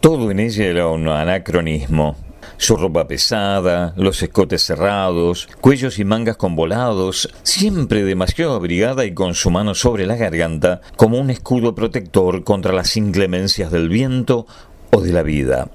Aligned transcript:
Todo 0.00 0.30
en 0.30 0.38
ella 0.38 0.64
era 0.66 0.86
un 0.86 1.08
anacronismo. 1.08 2.14
Su 2.56 2.76
ropa 2.76 3.08
pesada, 3.08 3.94
los 3.96 4.22
escotes 4.22 4.62
cerrados, 4.62 5.48
cuellos 5.60 5.98
y 5.98 6.04
mangas 6.04 6.36
convolados, 6.36 7.28
siempre 7.42 8.04
demasiado 8.04 8.54
abrigada 8.54 9.04
y 9.06 9.12
con 9.12 9.34
su 9.34 9.50
mano 9.50 9.74
sobre 9.74 10.06
la 10.06 10.14
garganta 10.14 10.82
como 10.94 11.18
un 11.18 11.30
escudo 11.30 11.74
protector 11.74 12.44
contra 12.44 12.72
las 12.72 12.96
inclemencias 12.96 13.72
del 13.72 13.88
viento 13.88 14.46
o 14.92 15.00
de 15.00 15.12
la 15.12 15.24
vida. 15.24 15.68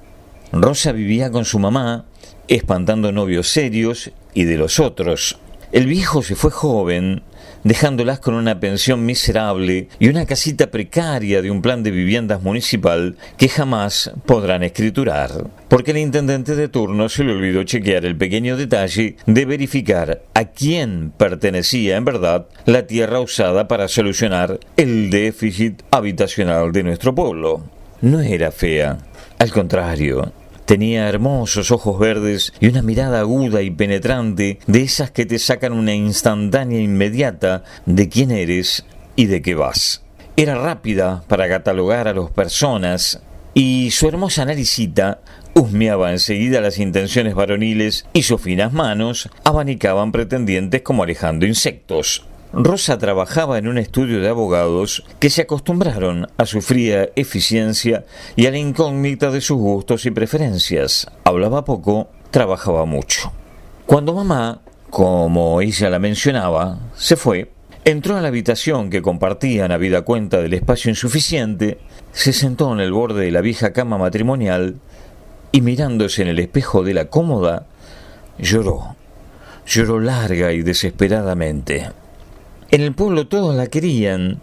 Rosa 0.52 0.92
vivía 0.92 1.30
con 1.30 1.44
su 1.44 1.58
mamá, 1.58 2.06
espantando 2.48 3.12
novios 3.12 3.48
serios 3.48 4.10
y 4.32 4.44
de 4.44 4.56
los 4.56 4.80
otros. 4.80 5.38
El 5.70 5.84
viejo 5.84 6.22
se 6.22 6.34
fue 6.34 6.50
joven, 6.50 7.22
dejándolas 7.64 8.20
con 8.20 8.34
una 8.34 8.60
pensión 8.60 9.04
miserable 9.04 9.88
y 9.98 10.08
una 10.08 10.26
casita 10.26 10.70
precaria 10.70 11.42
de 11.42 11.50
un 11.50 11.62
plan 11.62 11.82
de 11.82 11.90
viviendas 11.90 12.42
municipal 12.42 13.16
que 13.36 13.48
jamás 13.48 14.12
podrán 14.26 14.62
escriturar, 14.62 15.48
porque 15.68 15.90
el 15.90 15.98
intendente 15.98 16.54
de 16.54 16.68
turno 16.68 17.08
se 17.08 17.24
le 17.24 17.32
olvidó 17.32 17.64
chequear 17.64 18.04
el 18.04 18.16
pequeño 18.16 18.56
detalle 18.56 19.16
de 19.26 19.44
verificar 19.44 20.22
a 20.34 20.44
quién 20.44 21.12
pertenecía 21.16 21.96
en 21.96 22.04
verdad 22.04 22.46
la 22.66 22.86
tierra 22.86 23.20
usada 23.20 23.66
para 23.66 23.88
solucionar 23.88 24.60
el 24.76 25.10
déficit 25.10 25.82
habitacional 25.90 26.72
de 26.72 26.82
nuestro 26.82 27.14
pueblo. 27.14 27.64
No 28.00 28.20
era 28.20 28.52
fea, 28.52 28.98
al 29.38 29.50
contrario, 29.50 30.32
Tenía 30.64 31.08
hermosos 31.08 31.70
ojos 31.70 31.98
verdes 31.98 32.52
y 32.58 32.68
una 32.68 32.80
mirada 32.80 33.20
aguda 33.20 33.60
y 33.60 33.70
penetrante 33.70 34.58
de 34.66 34.82
esas 34.82 35.10
que 35.10 35.26
te 35.26 35.38
sacan 35.38 35.74
una 35.74 35.94
instantánea 35.94 36.80
inmediata 36.80 37.64
de 37.84 38.08
quién 38.08 38.30
eres 38.30 38.86
y 39.14 39.26
de 39.26 39.42
qué 39.42 39.54
vas. 39.54 40.02
Era 40.36 40.54
rápida 40.54 41.22
para 41.28 41.48
catalogar 41.48 42.08
a 42.08 42.14
las 42.14 42.30
personas 42.30 43.20
y 43.52 43.90
su 43.90 44.08
hermosa 44.08 44.46
naricita 44.46 45.20
husmeaba 45.54 46.12
enseguida 46.12 46.60
las 46.60 46.78
intenciones 46.78 47.34
varoniles 47.34 48.06
y 48.12 48.22
sus 48.22 48.40
finas 48.40 48.72
manos 48.72 49.28
abanicaban 49.44 50.12
pretendientes 50.12 50.82
como 50.82 51.02
alejando 51.02 51.46
insectos. 51.46 52.26
Rosa 52.56 52.98
trabajaba 52.98 53.58
en 53.58 53.66
un 53.66 53.78
estudio 53.78 54.20
de 54.20 54.28
abogados 54.28 55.02
que 55.18 55.28
se 55.28 55.42
acostumbraron 55.42 56.28
a 56.36 56.46
su 56.46 56.62
fría 56.62 57.08
eficiencia 57.16 58.04
y 58.36 58.46
a 58.46 58.52
la 58.52 58.58
incógnita 58.58 59.32
de 59.32 59.40
sus 59.40 59.56
gustos 59.56 60.06
y 60.06 60.12
preferencias. 60.12 61.10
Hablaba 61.24 61.64
poco, 61.64 62.10
trabajaba 62.30 62.84
mucho. 62.84 63.32
Cuando 63.86 64.14
mamá, 64.14 64.60
como 64.88 65.60
ella 65.60 65.90
la 65.90 65.98
mencionaba, 65.98 66.78
se 66.94 67.16
fue, 67.16 67.50
entró 67.84 68.16
a 68.16 68.20
la 68.20 68.28
habitación 68.28 68.88
que 68.88 69.02
compartían 69.02 69.72
a 69.72 69.76
vida 69.76 70.02
cuenta 70.02 70.40
del 70.40 70.54
espacio 70.54 70.90
insuficiente, 70.90 71.78
se 72.12 72.32
sentó 72.32 72.72
en 72.72 72.78
el 72.78 72.92
borde 72.92 73.24
de 73.24 73.32
la 73.32 73.40
vieja 73.40 73.72
cama 73.72 73.98
matrimonial 73.98 74.76
y 75.50 75.60
mirándose 75.60 76.22
en 76.22 76.28
el 76.28 76.38
espejo 76.38 76.84
de 76.84 76.94
la 76.94 77.06
cómoda, 77.06 77.66
lloró. 78.38 78.94
Lloró 79.66 79.98
larga 79.98 80.52
y 80.52 80.62
desesperadamente. 80.62 82.03
En 82.74 82.80
el 82.80 82.92
pueblo 82.92 83.28
todos 83.28 83.54
la 83.54 83.68
querían. 83.68 84.40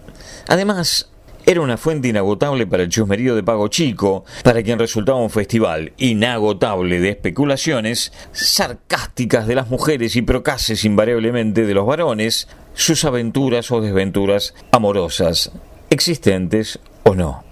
Además, 0.48 1.12
era 1.46 1.60
una 1.60 1.76
fuente 1.76 2.08
inagotable 2.08 2.66
para 2.66 2.84
el 2.84 2.88
chusmerío 2.88 3.36
de 3.36 3.44
Pago 3.44 3.68
Chico, 3.68 4.24
para 4.42 4.64
quien 4.64 4.80
resultaba 4.80 5.20
un 5.20 5.30
festival 5.30 5.92
inagotable 5.98 7.02
de 7.02 7.10
especulaciones, 7.10 8.14
sarcásticas 8.32 9.48
de 9.48 9.56
las 9.56 9.70
mujeres 9.70 10.16
y 10.16 10.22
procaces 10.22 10.86
invariablemente 10.86 11.66
de 11.66 11.74
los 11.74 11.86
varones, 11.86 12.48
sus 12.74 13.04
aventuras 13.04 13.70
o 13.70 13.82
desventuras 13.82 14.54
amorosas, 14.72 15.52
existentes 15.90 16.80
o 17.04 17.16
no. 17.16 17.44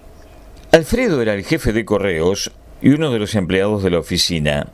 Alfredo 0.72 1.20
era 1.20 1.34
el 1.34 1.44
jefe 1.44 1.74
de 1.74 1.84
correos 1.84 2.52
y 2.80 2.88
uno 2.88 3.10
de 3.10 3.18
los 3.18 3.34
empleados 3.34 3.82
de 3.82 3.90
la 3.90 3.98
oficina. 3.98 4.68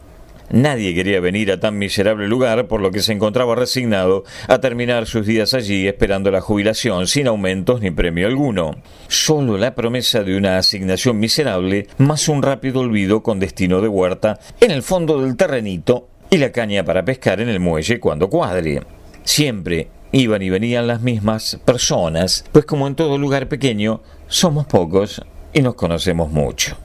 Nadie 0.50 0.94
quería 0.94 1.20
venir 1.20 1.50
a 1.50 1.58
tan 1.58 1.76
miserable 1.76 2.28
lugar, 2.28 2.68
por 2.68 2.80
lo 2.80 2.92
que 2.92 3.00
se 3.00 3.12
encontraba 3.12 3.56
resignado 3.56 4.24
a 4.46 4.58
terminar 4.60 5.06
sus 5.06 5.26
días 5.26 5.54
allí 5.54 5.88
esperando 5.88 6.30
la 6.30 6.40
jubilación 6.40 7.08
sin 7.08 7.26
aumentos 7.26 7.80
ni 7.80 7.90
premio 7.90 8.28
alguno. 8.28 8.76
Solo 9.08 9.58
la 9.58 9.74
promesa 9.74 10.22
de 10.22 10.36
una 10.36 10.58
asignación 10.58 11.18
miserable, 11.18 11.88
más 11.98 12.28
un 12.28 12.42
rápido 12.42 12.80
olvido 12.80 13.22
con 13.22 13.40
destino 13.40 13.80
de 13.80 13.88
huerta 13.88 14.38
en 14.60 14.70
el 14.70 14.84
fondo 14.84 15.20
del 15.20 15.36
terrenito 15.36 16.08
y 16.30 16.38
la 16.38 16.52
caña 16.52 16.84
para 16.84 17.04
pescar 17.04 17.40
en 17.40 17.48
el 17.48 17.58
muelle 17.58 17.98
cuando 17.98 18.30
cuadre. 18.30 18.82
Siempre 19.24 19.88
iban 20.12 20.42
y 20.42 20.50
venían 20.50 20.86
las 20.86 21.00
mismas 21.00 21.58
personas, 21.64 22.44
pues 22.52 22.64
como 22.64 22.86
en 22.86 22.94
todo 22.94 23.18
lugar 23.18 23.48
pequeño, 23.48 24.00
somos 24.28 24.66
pocos 24.66 25.20
y 25.52 25.60
nos 25.60 25.74
conocemos 25.74 26.30
mucho. 26.30 26.76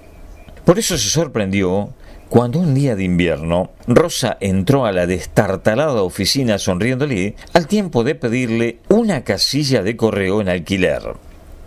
Por 0.65 0.79
eso 0.79 0.97
se 0.97 1.09
sorprendió 1.09 1.93
cuando 2.31 2.59
un 2.59 2.73
día 2.73 2.95
de 2.95 3.03
invierno 3.03 3.71
Rosa 3.87 4.37
entró 4.39 4.85
a 4.85 4.93
la 4.93 5.05
destartalada 5.05 6.01
oficina 6.01 6.59
sonriéndole 6.59 7.35
al 7.51 7.67
tiempo 7.67 8.05
de 8.05 8.15
pedirle 8.15 8.79
una 8.87 9.25
casilla 9.25 9.83
de 9.83 9.97
correo 9.97 10.39
en 10.39 10.47
alquiler. 10.47 11.01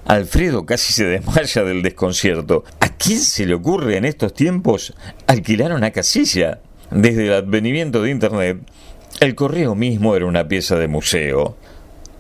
Alfredo 0.07 0.65
casi 0.65 0.95
se 0.95 1.05
desmaya 1.05 1.65
del 1.65 1.83
desconcierto. 1.83 2.65
¿A 2.81 2.89
quién 2.89 3.19
se 3.19 3.45
le 3.45 3.53
ocurre 3.53 3.99
en 3.99 4.07
estos 4.07 4.33
tiempos 4.33 4.95
alquilar 5.27 5.75
una 5.75 5.91
casilla? 5.91 6.61
Desde 6.91 7.27
el 7.27 7.35
advenimiento 7.35 8.01
de 8.01 8.11
Internet, 8.13 8.61
el 9.21 9.35
correo 9.35 9.75
mismo 9.75 10.17
era 10.17 10.25
una 10.25 10.49
pieza 10.49 10.77
de 10.77 10.89
museo. 10.89 11.59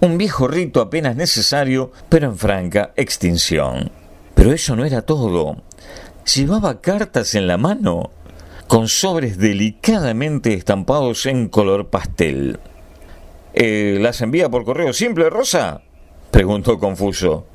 Un 0.02 0.18
viejo 0.18 0.48
rito 0.48 0.82
apenas 0.82 1.16
necesario, 1.16 1.92
pero 2.10 2.26
en 2.26 2.36
franca 2.36 2.92
extinción. 2.94 3.90
Pero 4.34 4.52
eso 4.52 4.76
no 4.76 4.84
era 4.84 5.00
todo. 5.00 5.62
Llevaba 6.34 6.82
cartas 6.82 7.34
en 7.34 7.46
la 7.46 7.56
mano 7.56 8.10
con 8.66 8.88
sobres 8.88 9.38
delicadamente 9.38 10.54
estampados 10.54 11.26
en 11.26 11.48
color 11.48 11.88
pastel. 11.88 12.58
Eh, 13.54 13.98
¿Las 14.00 14.20
envía 14.20 14.48
por 14.48 14.64
correo 14.64 14.92
simple, 14.92 15.30
Rosa? 15.30 15.82
preguntó 16.30 16.78
confuso. 16.78 17.46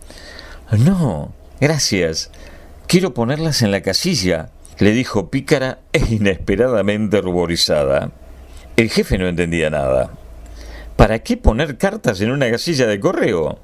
No, 0.71 1.33
gracias. 1.59 2.31
Quiero 2.87 3.13
ponerlas 3.13 3.61
en 3.61 3.71
la 3.71 3.81
casilla, 3.81 4.49
le 4.77 4.91
dijo 4.91 5.29
pícara 5.29 5.79
e 5.91 5.99
inesperadamente 5.99 7.21
ruborizada. 7.21 8.11
El 8.77 8.89
jefe 8.89 9.17
no 9.17 9.27
entendía 9.27 9.69
nada. 9.69 10.11
¿Para 10.95 11.19
qué 11.19 11.37
poner 11.37 11.77
cartas 11.77 12.21
en 12.21 12.31
una 12.31 12.49
casilla 12.49 12.87
de 12.87 12.99
correo? 12.99 13.59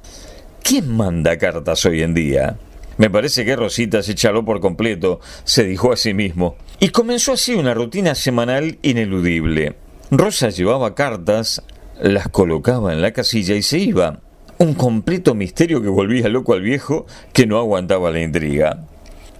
¿Quién 0.62 0.94
manda 0.94 1.38
cartas 1.38 1.84
hoy 1.86 2.02
en 2.02 2.12
día? 2.12 2.58
Me 2.98 3.10
parece 3.10 3.44
que 3.44 3.56
Rosita 3.56 4.02
se 4.02 4.12
echaló 4.12 4.44
por 4.44 4.60
completo, 4.60 5.20
se 5.44 5.64
dijo 5.64 5.92
a 5.92 5.96
sí 5.96 6.14
mismo. 6.14 6.56
Y 6.80 6.88
comenzó 6.90 7.32
así 7.32 7.54
una 7.54 7.74
rutina 7.74 8.14
semanal 8.14 8.78
ineludible. 8.82 9.76
Rosa 10.10 10.50
llevaba 10.50 10.94
cartas, 10.94 11.62
las 12.00 12.28
colocaba 12.28 12.92
en 12.92 13.02
la 13.02 13.12
casilla 13.12 13.54
y 13.54 13.62
se 13.62 13.78
iba. 13.78 14.20
Un 14.58 14.74
completo 14.74 15.34
misterio 15.34 15.82
que 15.82 15.88
volvía 15.88 16.28
loco 16.28 16.54
al 16.54 16.62
viejo 16.62 17.06
que 17.32 17.46
no 17.46 17.58
aguantaba 17.58 18.10
la 18.10 18.22
intriga. 18.22 18.86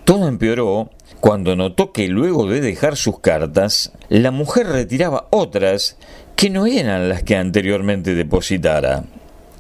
Todo 0.05 0.29
empeoró 0.29 0.91
cuando 1.21 1.57
notó 1.57 1.93
que 1.93 2.09
luego 2.09 2.47
de 2.47 2.61
dejar 2.61 2.97
sus 2.97 3.21
cartas, 3.21 3.93
la 4.09 4.31
mujer 4.31 4.67
retiraba 4.67 5.29
otras 5.31 5.97
que 6.37 6.51
no 6.51 6.67
eran 6.67 7.09
las 7.09 7.23
que 7.23 7.37
anteriormente 7.37 8.15
depositara. 8.15 9.05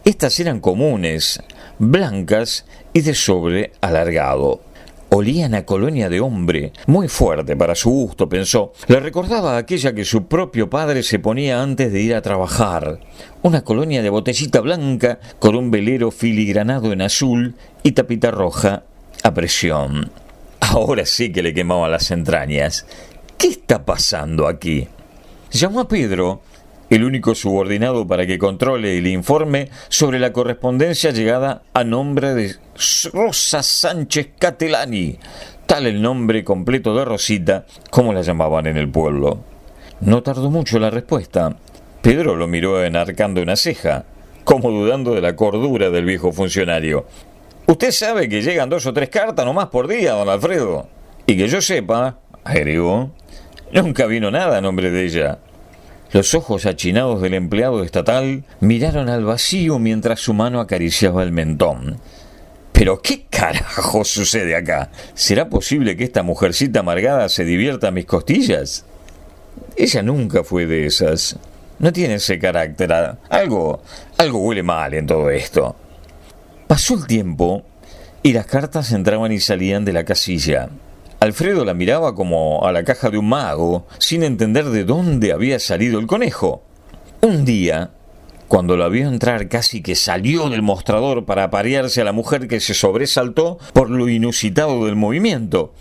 Estas 0.04 0.38
eran 0.38 0.60
comunes, 0.60 1.42
blancas 1.78 2.66
y 2.92 3.00
de 3.02 3.14
sobre 3.14 3.72
alargado. 3.80 4.60
Olían 5.08 5.54
a 5.54 5.64
colonia 5.64 6.08
de 6.08 6.20
hombre, 6.20 6.72
muy 6.86 7.06
fuerte 7.06 7.56
para 7.56 7.76
su 7.76 7.90
gusto, 7.90 8.28
pensó. 8.28 8.72
Le 8.88 8.98
recordaba 8.98 9.56
aquella 9.56 9.94
que 9.94 10.04
su 10.04 10.26
propio 10.26 10.68
padre 10.68 11.04
se 11.04 11.20
ponía 11.20 11.62
antes 11.62 11.92
de 11.92 12.00
ir 12.00 12.14
a 12.14 12.22
trabajar. 12.22 12.98
Una 13.42 13.62
colonia 13.62 14.02
de 14.02 14.10
botellita 14.10 14.60
blanca 14.60 15.20
con 15.38 15.54
un 15.54 15.70
velero 15.70 16.10
filigranado 16.10 16.92
en 16.92 17.02
azul 17.02 17.54
y 17.84 17.92
tapita 17.92 18.32
roja 18.32 18.82
a 19.22 19.32
presión. 19.32 20.10
Ahora 20.58 21.06
sí 21.06 21.32
que 21.32 21.42
le 21.42 21.54
quemaba 21.54 21.88
las 21.88 22.10
entrañas. 22.10 22.84
¿Qué 23.38 23.46
está 23.46 23.84
pasando 23.84 24.48
aquí? 24.48 24.88
Llamó 25.52 25.80
a 25.80 25.88
Pedro, 25.88 26.42
el 26.90 27.04
único 27.04 27.34
subordinado 27.34 28.06
para 28.06 28.26
que 28.26 28.38
controle 28.38 28.98
el 28.98 29.06
informe 29.06 29.70
sobre 29.88 30.18
la 30.18 30.32
correspondencia 30.32 31.10
llegada 31.10 31.62
a 31.74 31.84
nombre 31.84 32.34
de 32.34 32.54
Rosa 33.12 33.62
Sánchez 33.62 34.30
Catelani, 34.38 35.18
tal 35.66 35.86
el 35.86 36.00
nombre 36.00 36.44
completo 36.44 36.94
de 36.96 37.04
Rosita, 37.04 37.66
como 37.90 38.12
la 38.12 38.22
llamaban 38.22 38.66
en 38.66 38.76
el 38.76 38.88
pueblo. 38.88 39.40
No 40.00 40.22
tardó 40.22 40.50
mucho 40.50 40.78
la 40.78 40.90
respuesta. 40.90 41.56
Pedro 42.02 42.36
lo 42.36 42.46
miró 42.46 42.84
enarcando 42.84 43.42
una 43.42 43.56
ceja, 43.56 44.04
como 44.44 44.70
dudando 44.70 45.14
de 45.14 45.22
la 45.22 45.34
cordura 45.34 45.90
del 45.90 46.04
viejo 46.04 46.32
funcionario. 46.32 47.06
Usted 47.66 47.90
sabe 47.90 48.28
que 48.28 48.42
llegan 48.42 48.70
dos 48.70 48.86
o 48.86 48.92
tres 48.92 49.08
cartas 49.08 49.44
nomás 49.44 49.66
por 49.66 49.88
día, 49.88 50.12
don 50.12 50.28
Alfredo. 50.28 50.86
Y 51.26 51.36
que 51.36 51.48
yo 51.48 51.60
sepa, 51.60 52.20
agregó, 52.44 53.10
nunca 53.72 54.06
vino 54.06 54.30
nada 54.30 54.58
a 54.58 54.60
nombre 54.60 54.92
de 54.92 55.04
ella. 55.04 55.38
Los 56.12 56.34
ojos 56.34 56.66
achinados 56.66 57.20
del 57.20 57.34
empleado 57.34 57.82
estatal 57.82 58.44
miraron 58.60 59.08
al 59.08 59.24
vacío 59.24 59.78
mientras 59.78 60.20
su 60.20 60.34
mano 60.34 60.60
acariciaba 60.60 61.22
el 61.22 61.32
mentón. 61.32 61.98
Pero 62.72 63.00
¿qué 63.02 63.24
carajo 63.28 64.04
sucede 64.04 64.54
acá? 64.54 64.90
¿Será 65.14 65.48
posible 65.48 65.96
que 65.96 66.04
esta 66.04 66.22
mujercita 66.22 66.80
amargada 66.80 67.28
se 67.28 67.44
divierta 67.44 67.88
a 67.88 67.90
mis 67.90 68.04
costillas? 68.04 68.84
Ella 69.76 70.02
nunca 70.02 70.44
fue 70.44 70.66
de 70.66 70.86
esas. 70.86 71.36
No 71.78 71.92
tiene 71.92 72.14
ese 72.14 72.38
carácter. 72.38 72.92
Algo, 73.28 73.82
algo 74.18 74.38
huele 74.40 74.62
mal 74.62 74.94
en 74.94 75.06
todo 75.06 75.30
esto. 75.30 75.74
Pasó 76.66 76.94
el 76.94 77.06
tiempo 77.06 77.62
y 78.22 78.32
las 78.32 78.46
cartas 78.46 78.92
entraban 78.92 79.32
y 79.32 79.40
salían 79.40 79.84
de 79.84 79.92
la 79.92 80.04
casilla. 80.04 80.68
Alfredo 81.20 81.64
la 81.64 81.74
miraba 81.74 82.14
como 82.14 82.66
a 82.66 82.72
la 82.72 82.84
caja 82.84 83.10
de 83.10 83.18
un 83.18 83.28
mago, 83.28 83.86
sin 83.98 84.22
entender 84.22 84.66
de 84.66 84.84
dónde 84.84 85.32
había 85.32 85.58
salido 85.58 85.98
el 85.98 86.06
conejo. 86.06 86.62
Un 87.22 87.44
día, 87.44 87.90
cuando 88.48 88.76
la 88.76 88.88
vio 88.88 89.08
entrar 89.08 89.48
casi 89.48 89.82
que 89.82 89.94
salió 89.94 90.48
del 90.48 90.62
mostrador 90.62 91.24
para 91.24 91.44
aparearse 91.44 92.00
a 92.00 92.04
la 92.04 92.12
mujer 92.12 92.46
que 92.48 92.60
se 92.60 92.74
sobresaltó 92.74 93.58
por 93.72 93.90
lo 93.90 94.08
inusitado 94.08 94.84
del 94.84 94.96
movimiento. 94.96 95.72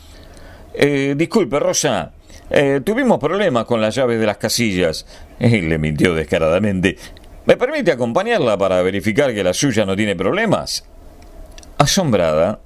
Eh, 0.73 1.15
disculpe, 1.17 1.59
Rosa, 1.59 2.13
eh, 2.49 2.81
tuvimos 2.83 3.19
problemas 3.19 3.65
con 3.65 3.81
las 3.81 3.95
llaves 3.95 4.19
de 4.19 4.25
las 4.25 4.37
casillas. 4.37 5.05
Y 5.39 5.61
le 5.61 5.77
mintió 5.77 6.13
descaradamente. 6.15 6.97
¿Me 7.45 7.57
permite 7.57 7.91
acompañarla 7.91 8.57
para 8.57 8.81
verificar 8.81 9.33
que 9.33 9.43
la 9.43 9.53
suya 9.53 9.85
no 9.85 9.95
tiene 9.95 10.15
problemas? 10.15 10.85
Asombrada, 11.77 12.59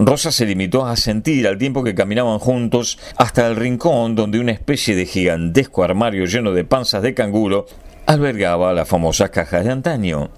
Rosa 0.00 0.30
se 0.30 0.46
limitó 0.46 0.86
a 0.86 0.94
sentir 0.94 1.48
al 1.48 1.58
tiempo 1.58 1.82
que 1.82 1.96
caminaban 1.96 2.38
juntos 2.38 3.00
hasta 3.16 3.48
el 3.48 3.56
rincón 3.56 4.14
donde 4.14 4.38
una 4.38 4.52
especie 4.52 4.94
de 4.94 5.06
gigantesco 5.06 5.82
armario 5.82 6.24
lleno 6.24 6.52
de 6.52 6.62
panzas 6.62 7.02
de 7.02 7.14
canguro 7.14 7.66
albergaba 8.06 8.72
las 8.72 8.88
famosas 8.88 9.30
cajas 9.30 9.64
de 9.64 9.72
antaño. 9.72 10.30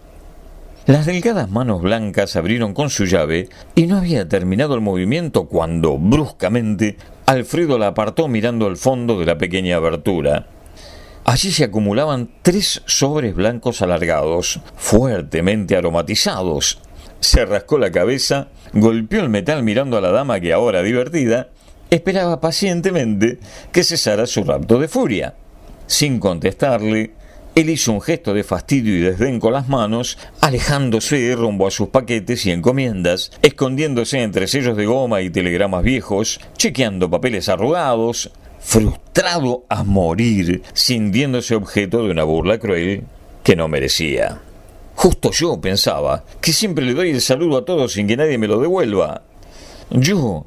Las 0.87 1.05
delgadas 1.05 1.51
manos 1.51 1.83
blancas 1.83 2.37
abrieron 2.37 2.73
con 2.73 2.89
su 2.89 3.05
llave 3.05 3.51
y 3.75 3.87
no 3.87 3.99
había 3.99 4.27
terminado 4.27 4.75
el 4.75 4.81
movimiento 4.81 5.45
cuando, 5.45 5.99
bruscamente, 5.99 6.97
Alfredo 7.27 7.77
la 7.77 7.89
apartó 7.89 8.29
mirando 8.29 8.67
al 8.67 8.79
fondo 8.79 9.21
de 9.21 9.27
la 9.27 9.37
pequeña 9.37 9.77
abertura. 9.77 10.47
Allí 11.25 11.53
se 11.53 11.65
acumulaban 11.65 12.31
tres 12.41 12.83
sobres 12.87 13.35
blancos 13.35 13.83
alargados, 13.83 14.59
fuertemente 14.77 15.77
aromatizados. 15.77 16.81
Se 17.21 17.45
rascó 17.45 17.79
la 17.79 17.93
cabeza, 17.93 18.49
golpeó 18.73 19.21
el 19.21 19.29
metal 19.29 19.63
mirando 19.63 19.97
a 19.97 20.01
la 20.01 20.11
dama 20.11 20.41
que 20.41 20.53
ahora 20.53 20.83
divertida, 20.83 21.49
esperaba 21.91 22.41
pacientemente 22.41 23.39
que 23.73 23.85
cesara 23.85 24.27
su 24.27 24.45
rapto 24.45 24.79
de 24.79 24.89
furia. 24.89 25.35
Sin 25.87 26.19
contestarle, 26.19 27.13
él 27.55 27.69
hizo 27.69 27.93
un 27.93 28.01
gesto 28.01 28.33
de 28.33 28.45
fastidio 28.45 28.97
y 28.97 29.01
desdén 29.01 29.41
con 29.41 29.53
las 29.53 29.69
manos, 29.69 30.19
alejándose 30.41 31.35
rumbo 31.35 31.67
a 31.67 31.71
sus 31.71 31.89
paquetes 31.89 32.47
y 32.47 32.53
encomiendas, 32.53 33.33
escondiéndose 33.43 34.23
entre 34.23 34.47
sellos 34.47 34.77
de 34.77 34.87
goma 34.87 35.21
y 35.21 35.31
telegramas 35.31 35.83
viejos, 35.83 36.41
chequeando 36.57 37.11
papeles 37.11 37.49
arrugados, 37.49 38.31
frustrado 38.61 39.65
a 39.69 39.83
morir, 39.83 40.63
sintiéndose 40.75 41.57
objeto 41.57 42.05
de 42.05 42.13
una 42.13 42.25
burla 42.25 42.59
cruel 42.59 43.05
que 43.43 43.57
no 43.57 43.69
merecía. 43.69 44.41
Justo 45.01 45.31
yo 45.31 45.59
pensaba 45.59 46.25
que 46.43 46.53
siempre 46.53 46.85
le 46.85 46.93
doy 46.93 47.09
el 47.09 47.23
saludo 47.23 47.57
a 47.57 47.65
todos 47.65 47.95
sin 47.95 48.07
que 48.07 48.19
nadie 48.19 48.37
me 48.37 48.47
lo 48.47 48.61
devuelva. 48.61 49.23
Yo, 49.89 50.45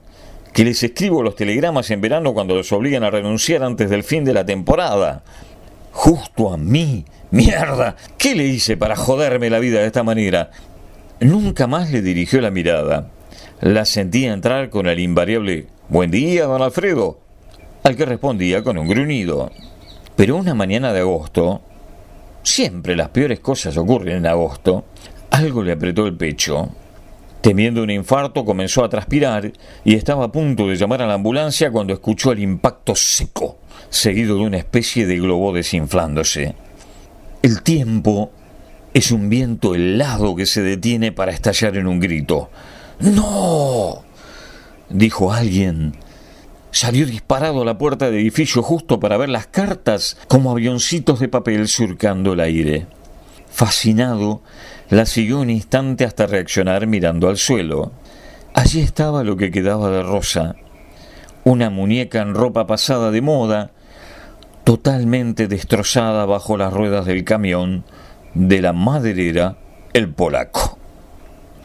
que 0.53 0.63
les 0.63 0.83
escribo 0.83 1.23
los 1.23 1.35
telegramas 1.35 1.89
en 1.89 2.01
verano 2.01 2.35
cuando 2.35 2.53
los 2.53 2.71
obligan 2.71 3.03
a 3.03 3.09
renunciar 3.09 3.63
antes 3.63 3.89
del 3.89 4.03
fin 4.03 4.23
de 4.23 4.35
la 4.35 4.45
temporada, 4.45 5.23
Justo 5.91 6.53
a 6.53 6.57
mí. 6.57 7.03
Mierda. 7.31 7.95
¿Qué 8.19 8.35
le 8.35 8.45
hice 8.45 8.77
para 8.77 8.95
joderme 8.95 9.49
la 9.49 9.57
vida 9.57 9.79
de 9.79 9.87
esta 9.87 10.03
manera? 10.03 10.51
Nunca 11.19 11.65
más 11.65 11.89
le 11.89 12.03
dirigió 12.03 12.39
la 12.39 12.51
mirada. 12.51 13.09
La 13.59 13.85
sentía 13.85 14.33
entrar 14.33 14.69
con 14.69 14.85
el 14.85 14.99
invariable 14.99 15.65
Buen 15.89 16.11
día, 16.11 16.45
don 16.45 16.61
Alfredo, 16.61 17.17
al 17.81 17.95
que 17.95 18.05
respondía 18.05 18.61
con 18.61 18.77
un 18.77 18.87
gruñido. 18.87 19.51
Pero 20.15 20.37
una 20.37 20.53
mañana 20.53 20.93
de 20.93 20.99
agosto, 20.99 21.61
siempre 22.43 22.95
las 22.95 23.09
peores 23.09 23.39
cosas 23.39 23.75
ocurren 23.77 24.17
en 24.17 24.27
agosto, 24.27 24.85
algo 25.31 25.63
le 25.63 25.71
apretó 25.71 26.05
el 26.05 26.15
pecho. 26.15 26.69
Temiendo 27.41 27.83
un 27.83 27.89
infarto, 27.89 28.45
comenzó 28.45 28.85
a 28.85 28.89
transpirar 28.89 29.51
y 29.83 29.95
estaba 29.95 30.25
a 30.25 30.31
punto 30.31 30.67
de 30.67 30.75
llamar 30.75 31.01
a 31.01 31.07
la 31.07 31.15
ambulancia 31.15 31.71
cuando 31.71 31.93
escuchó 31.93 32.31
el 32.31 32.39
impacto 32.39 32.95
seco 32.95 33.57
seguido 33.89 34.37
de 34.37 34.43
una 34.43 34.57
especie 34.57 35.05
de 35.05 35.17
globo 35.17 35.53
desinflándose. 35.53 36.55
El 37.41 37.61
tiempo 37.61 38.31
es 38.93 39.11
un 39.11 39.29
viento 39.29 39.75
helado 39.75 40.35
que 40.35 40.45
se 40.45 40.61
detiene 40.61 41.11
para 41.11 41.31
estallar 41.31 41.77
en 41.77 41.87
un 41.87 41.99
grito. 41.99 42.49
¡No! 42.99 44.03
dijo 44.89 45.31
alguien. 45.31 45.95
Salió 46.73 47.05
disparado 47.05 47.61
a 47.61 47.65
la 47.65 47.77
puerta 47.77 48.07
del 48.07 48.15
edificio 48.15 48.63
justo 48.63 48.99
para 48.99 49.15
ver 49.15 49.29
las 49.29 49.45
cartas 49.45 50.17
como 50.27 50.49
avioncitos 50.49 51.19
de 51.19 51.27
papel 51.27 51.67
surcando 51.67 52.33
el 52.33 52.39
aire. 52.39 52.87
Fascinado, 53.51 54.41
la 54.89 55.05
siguió 55.05 55.39
un 55.39 55.51
instante 55.51 56.03
hasta 56.03 56.25
reaccionar 56.25 56.87
mirando 56.87 57.29
al 57.29 57.37
suelo. 57.37 57.91
Allí 58.55 58.79
estaba 58.81 59.23
lo 59.23 59.37
que 59.37 59.51
quedaba 59.51 59.91
de 59.91 60.01
Rosa, 60.01 60.55
una 61.43 61.69
muñeca 61.69 62.21
en 62.21 62.33
ropa 62.33 62.65
pasada 62.65 63.11
de 63.11 63.21
moda, 63.21 63.69
totalmente 64.63 65.47
destrozada 65.47 66.25
bajo 66.25 66.57
las 66.57 66.73
ruedas 66.73 67.05
del 67.05 67.23
camión 67.23 67.85
de 68.33 68.63
la 68.63 68.73
maderera 68.73 69.57
El 69.93 70.09
Polaco. 70.09 70.72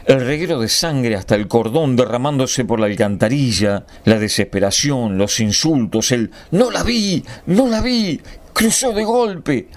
El 0.09 0.25
reguero 0.25 0.59
de 0.59 0.69
sangre 0.69 1.15
hasta 1.15 1.35
el 1.35 1.47
cordón 1.47 1.95
derramándose 1.95 2.65
por 2.65 2.79
la 2.79 2.87
alcantarilla, 2.87 3.85
la 4.05 4.17
desesperación, 4.17 5.19
los 5.19 5.39
insultos, 5.39 6.11
el 6.11 6.31
no 6.49 6.71
la 6.71 6.81
vi, 6.81 7.23
no 7.45 7.67
la 7.67 7.79
vi, 7.79 8.19
cruzó 8.51 8.91
de 8.91 9.03
golpe. 9.03 9.67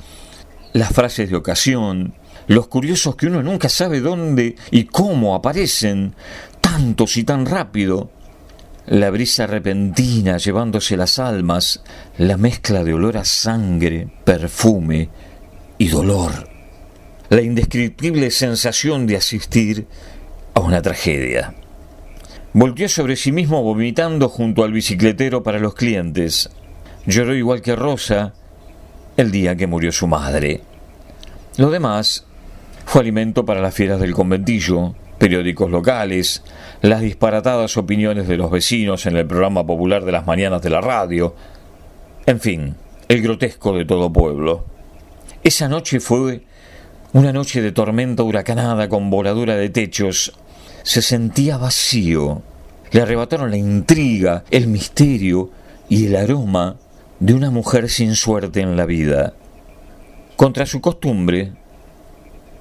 Las 0.73 0.89
frases 0.95 1.29
de 1.29 1.37
ocasión, 1.37 2.15
los 2.47 2.67
curiosos 2.69 3.15
que 3.15 3.27
uno 3.27 3.43
nunca 3.43 3.69
sabe 3.69 4.01
dónde 4.01 4.57
y 4.71 4.85
cómo 4.85 5.35
aparecen, 5.35 6.15
tantos 6.63 7.19
y 7.19 7.25
tan 7.25 7.45
rápido, 7.45 8.11
la 8.87 9.11
brisa 9.11 9.47
repentina 9.47 10.39
llevándose 10.39 10.97
las 10.97 11.19
almas, 11.19 11.83
la 12.17 12.39
mezcla 12.39 12.83
de 12.83 12.95
olor 12.95 13.19
a 13.19 13.27
sangre, 13.27 14.09
perfume 14.25 15.11
y 15.77 15.89
dolor, 15.89 16.49
la 17.29 17.43
indescriptible 17.43 18.31
sensación 18.31 19.07
de 19.07 19.19
asistir 19.19 19.87
a 20.55 20.61
una 20.61 20.83
tragedia. 20.83 21.55
Volvió 22.53 22.89
sobre 22.89 23.17
sí 23.17 23.33
mismo 23.33 23.63
vomitando 23.63 24.29
junto 24.29 24.65
al 24.65 24.73
bicicletero 24.73 25.43
para 25.43 25.59
los 25.59 25.75
clientes. 25.75 26.51
Lloró 27.07 27.35
igual 27.35 27.63
que 27.63 27.77
Rosa 27.77 28.35
el 29.17 29.31
día 29.31 29.57
que 29.57 29.67
murió 29.67 29.93
su 29.93 30.07
madre. 30.07 30.61
Lo 31.57 31.71
demás 31.71 32.27
fue 32.85 33.01
alimento 33.01 33.45
para 33.45 33.61
las 33.61 33.75
fieras 33.75 34.01
del 34.01 34.15
conventillo, 34.15 34.95
periódicos 35.19 35.71
locales, 35.71 36.43
las 36.81 37.01
disparatadas 37.01 37.77
opiniones 37.77 38.27
de 38.29 38.37
los 38.37 38.51
vecinos 38.51 39.07
en 39.07 39.17
el 39.17 39.27
programa 39.27 39.65
popular 39.67 40.05
de 40.05 40.13
las 40.13 40.27
mañanas 40.27 40.63
de 40.63 40.71
la 40.71 40.81
radio, 40.81 41.35
en 42.27 42.41
fin, 42.41 42.75
el 43.09 43.23
grotesco 43.23 43.73
de 43.73 43.85
todo 43.85 44.13
pueblo. 44.13 44.65
Esa 45.45 45.69
noche 45.69 46.01
fue 46.01 46.43
una 47.13 47.33
noche 47.33 47.61
de 47.61 47.73
tormenta 47.73 48.23
huracanada 48.23 48.89
con 48.89 49.11
voladura 49.11 49.57
de 49.57 49.69
techos. 49.69 50.33
Se 50.83 51.03
sentía 51.03 51.57
vacío. 51.57 52.43
Le 52.91 53.03
arrebataron 53.03 53.51
la 53.51 53.57
intriga, 53.57 54.45
el 54.51 54.67
misterio 54.67 55.51
y 55.89 56.07
el 56.07 56.17
aroma 56.17 56.77
de 57.21 57.35
una 57.35 57.51
mujer 57.51 57.89
sin 57.89 58.15
suerte 58.17 58.61
en 58.61 58.77
la 58.77 58.85
vida. 58.85 59.35
Contra 60.37 60.67
su 60.67 60.81
costumbre, 60.81 61.53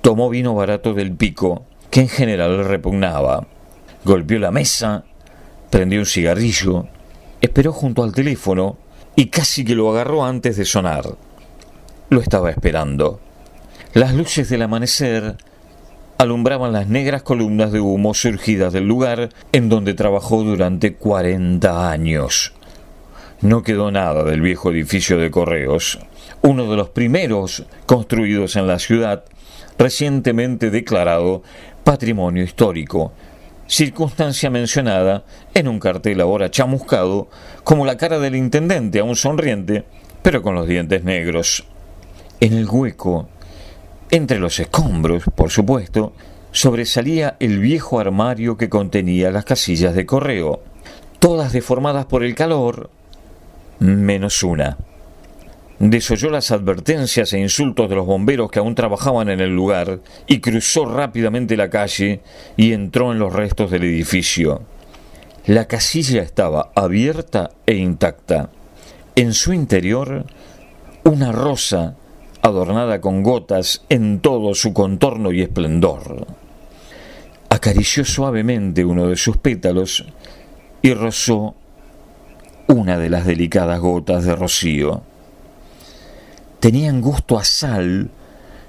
tomó 0.02 0.30
vino 0.30 0.54
barato 0.54 0.94
del 0.94 1.16
pico 1.16 1.66
que 1.90 2.02
en 2.02 2.10
general 2.10 2.58
le 2.58 2.64
repugnaba. 2.64 3.48
Golpeó 4.06 4.40
la 4.40 4.52
mesa, 4.52 5.04
prendió 5.70 6.00
un 6.00 6.06
cigarrillo, 6.06 6.88
esperó 7.42 7.74
junto 7.74 8.04
al 8.04 8.14
teléfono 8.14 8.78
y 9.16 9.28
casi 9.28 9.66
que 9.66 9.76
lo 9.76 9.90
agarró 9.92 10.24
antes 10.24 10.58
de 10.58 10.66
sonar. 10.66 11.18
Lo 12.10 12.22
estaba 12.22 12.50
esperando. 12.50 13.20
Las 13.94 14.14
luces 14.14 14.50
del 14.50 14.62
amanecer 14.62 15.38
alumbraban 16.22 16.72
las 16.72 16.88
negras 16.88 17.24
columnas 17.24 17.72
de 17.72 17.80
humo 17.80 18.14
surgidas 18.14 18.72
del 18.72 18.88
lugar 18.88 19.30
en 19.54 19.70
donde 19.70 19.96
trabajó 19.96 20.44
durante 20.44 20.94
cuarenta 20.94 21.90
años. 21.90 22.54
No 23.42 23.64
quedó 23.64 23.90
nada 23.90 24.24
del 24.24 24.40
viejo 24.40 24.70
edificio 24.70 25.18
de 25.18 25.32
correos, 25.32 25.98
uno 26.44 26.70
de 26.70 26.78
los 26.78 26.90
primeros 26.90 27.64
construidos 27.88 28.56
en 28.56 28.68
la 28.68 28.78
ciudad, 28.78 29.24
recientemente 29.80 30.70
declarado 30.70 31.42
patrimonio 31.84 32.44
histórico, 32.44 33.14
circunstancia 33.66 34.52
mencionada 34.52 35.24
en 35.56 35.68
un 35.68 35.80
cartel 35.80 36.22
ahora 36.22 36.52
chamuscado 36.52 37.30
como 37.64 37.84
la 37.84 37.98
cara 37.98 38.20
del 38.20 38.36
intendente 38.36 39.00
aún 39.00 39.16
sonriente, 39.16 39.86
pero 40.22 40.44
con 40.44 40.54
los 40.54 40.68
dientes 40.68 41.04
negros. 41.04 41.66
En 42.40 42.54
el 42.54 42.70
hueco, 42.70 43.28
entre 44.12 44.40
los 44.40 44.60
escombros, 44.60 45.24
por 45.36 45.50
supuesto, 45.50 46.14
sobresalía 46.52 47.38
el 47.40 47.60
viejo 47.60 48.00
armario 48.00 48.58
que 48.58 48.70
contenía 48.70 49.32
las 49.32 49.46
casillas 49.46 49.96
de 49.96 50.06
correo, 50.06 50.62
todas 51.20 51.54
deformadas 51.54 52.06
por 52.06 52.24
el 52.24 52.36
calor, 52.36 52.90
menos 53.80 54.44
una. 54.44 54.78
Desoyó 55.80 56.30
las 56.30 56.52
advertencias 56.52 57.34
e 57.34 57.40
insultos 57.40 57.90
de 57.90 57.96
los 57.96 58.06
bomberos 58.06 58.52
que 58.52 58.60
aún 58.60 58.76
trabajaban 58.76 59.30
en 59.30 59.40
el 59.40 59.56
lugar 59.56 60.00
y 60.28 60.40
cruzó 60.40 60.86
rápidamente 60.86 61.58
la 61.58 61.70
calle 61.70 62.22
y 62.56 62.74
entró 62.74 63.12
en 63.12 63.18
los 63.18 63.34
restos 63.34 63.72
del 63.72 63.86
edificio. 63.86 64.62
La 65.48 65.66
casilla 65.66 66.22
estaba 66.22 66.72
abierta 66.76 67.52
e 67.66 67.76
intacta. 67.76 68.50
En 69.16 69.34
su 69.34 69.54
interior, 69.54 70.26
una 71.04 71.32
rosa 71.32 71.96
adornada 72.42 73.02
con 73.02 73.24
gotas 73.24 73.84
en 73.90 74.20
todo 74.20 74.54
su 74.56 74.74
contorno 74.74 75.32
y 75.32 75.42
esplendor. 75.42 76.28
Acarició 77.50 78.06
suavemente 78.06 78.86
uno 78.86 79.08
de 79.08 79.16
sus 79.16 79.38
pétalos 79.38 80.06
y 80.82 80.94
rozó 80.94 81.56
una 82.68 82.98
de 82.98 83.10
las 83.10 83.26
delicadas 83.26 83.80
gotas 83.80 84.24
de 84.24 84.36
rocío. 84.36 85.02
Tenían 86.60 87.02
gusto 87.02 87.38
a 87.38 87.44
sal 87.44 88.10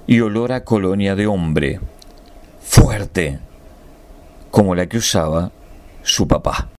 y 0.05 0.19
olor 0.19 0.51
a 0.51 0.63
colonia 0.63 1.15
de 1.15 1.27
hombre, 1.27 1.79
fuerte, 2.61 3.39
como 4.51 4.75
la 4.75 4.87
que 4.87 4.97
usaba 4.97 5.51
su 6.03 6.27
papá. 6.27 6.69